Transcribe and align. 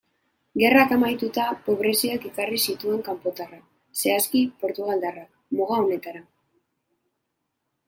Gerrak 0.59 0.93
amaituta, 0.95 1.43
pobreziak 1.67 2.25
ekarri 2.29 2.57
zituen 2.73 3.05
kanpotarrak, 3.09 3.61
zehazki 4.05 4.43
portugaldarrak, 4.65 5.31
muga 5.61 5.81
honetara. 5.85 6.27